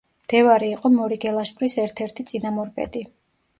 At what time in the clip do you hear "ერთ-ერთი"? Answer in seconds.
1.85-2.25